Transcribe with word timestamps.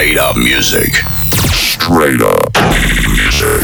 Straight 0.00 0.16
Up 0.16 0.34
Music. 0.34 0.94
Straight 1.52 2.22
Up 2.22 2.56
Music 3.12 3.60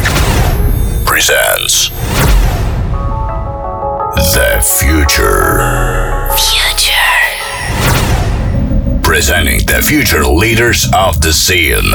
presents 1.06 1.88
The 4.16 4.60
Future. 4.78 6.28
Future. 6.36 7.22
Presenting 9.02 9.64
the 9.64 9.80
future 9.82 10.26
leaders 10.26 10.86
of 10.94 11.22
the 11.22 11.32
scene. 11.32 11.90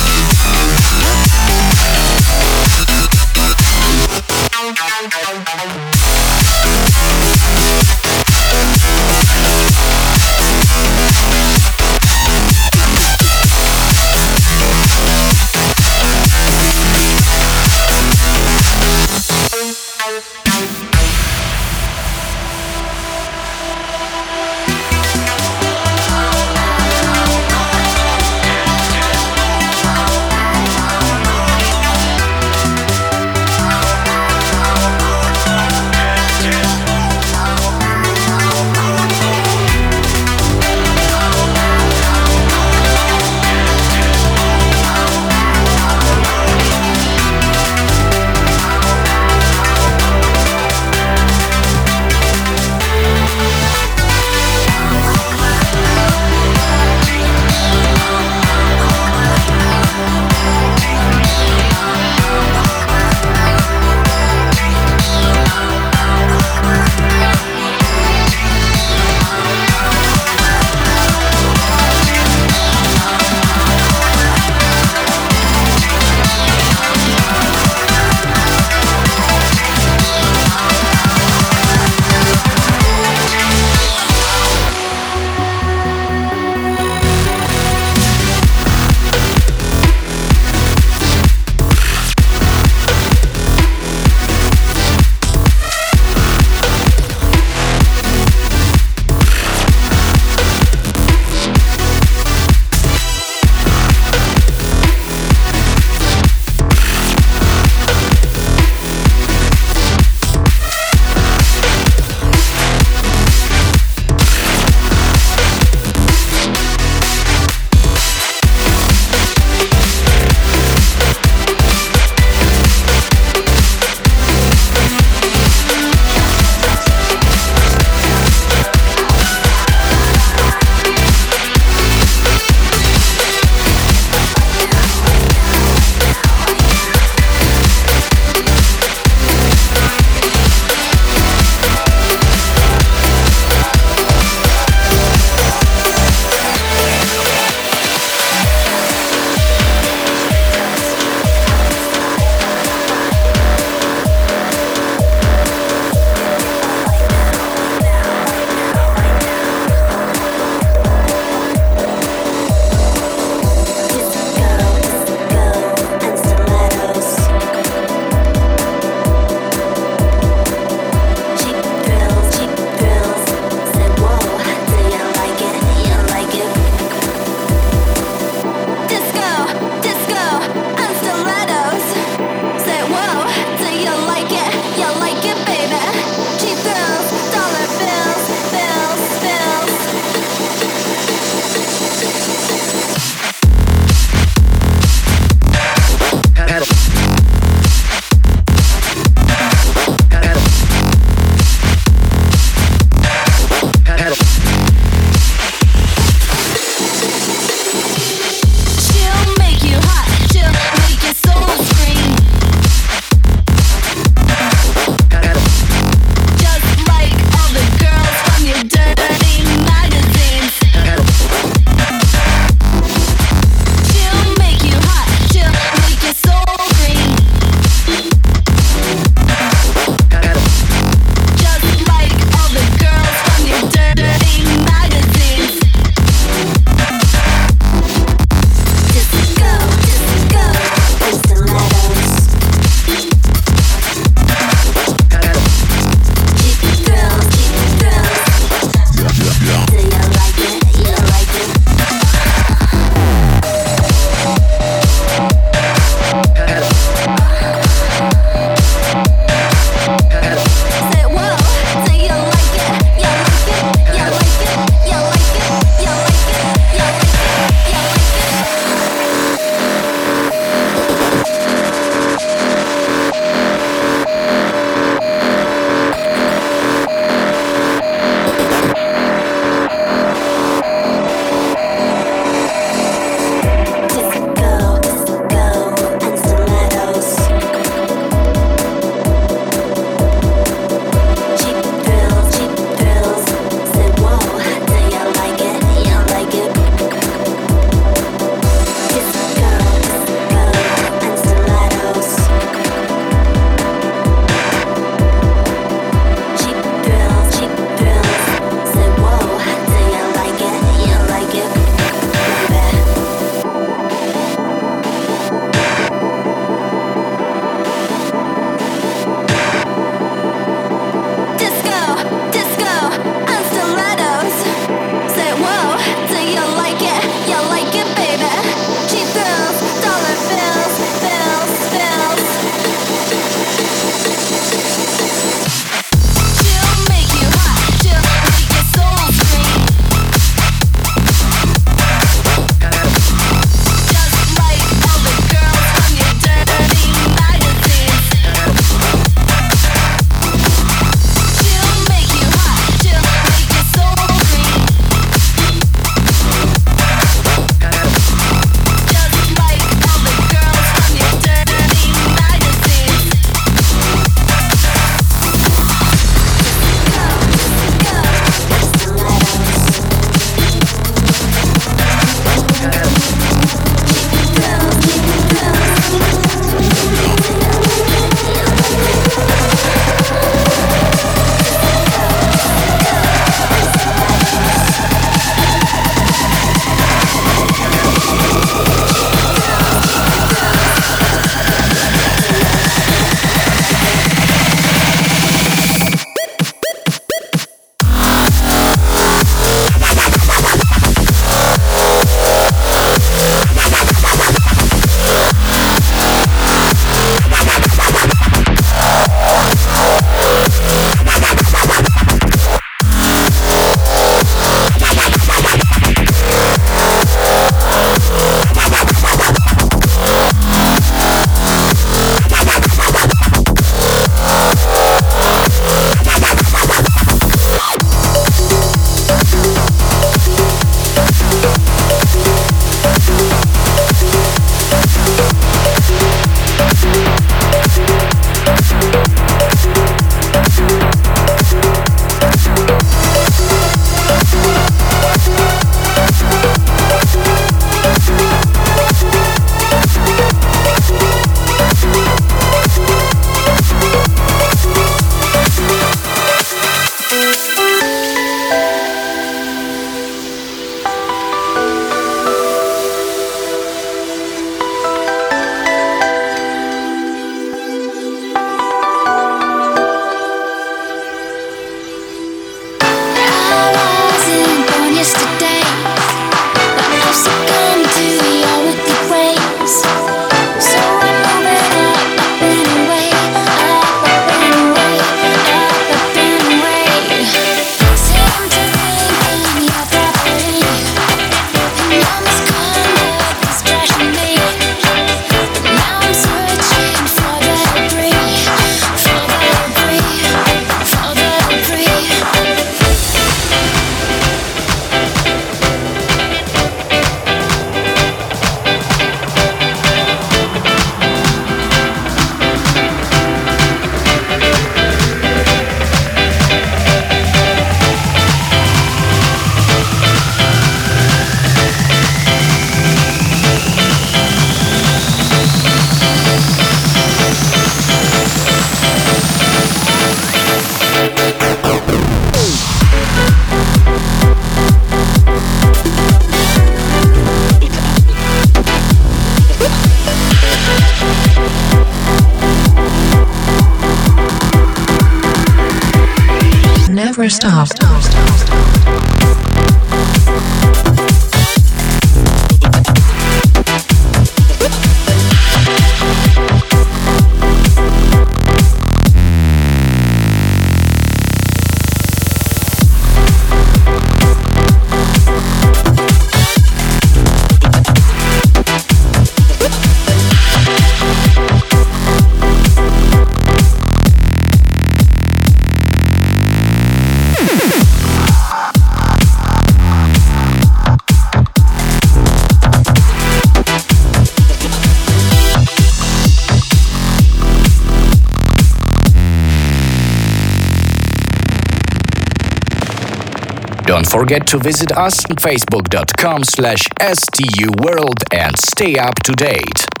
Don't 594.01 594.21
forget 594.21 594.47
to 594.47 594.57
visit 594.57 594.91
us 594.97 595.23
on 595.29 595.35
facebook.com 595.35 596.43
slash 596.43 596.89
stuworld 596.99 598.23
and 598.33 598.57
stay 598.57 598.97
up 598.97 599.13
to 599.21 599.33
date. 599.33 600.00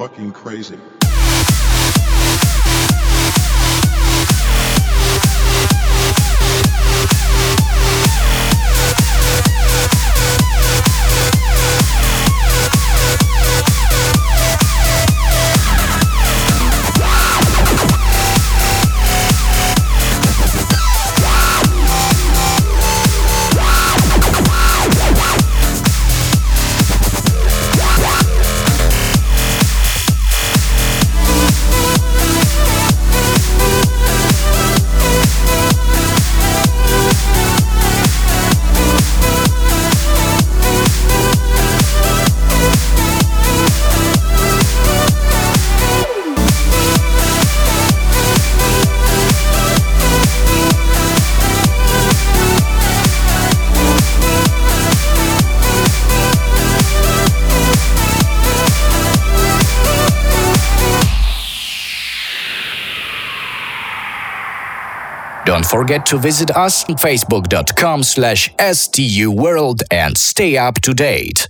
Fucking 0.00 0.32
crazy. 0.32 0.99
Forget 65.90 66.06
to 66.06 66.18
visit 66.18 66.56
us 66.56 66.88
on 66.88 66.94
facebook.com 66.94 68.04
slash 68.04 68.48
stuworld 68.58 69.82
and 69.90 70.16
stay 70.16 70.56
up 70.56 70.80
to 70.80 70.94
date. 70.94 71.48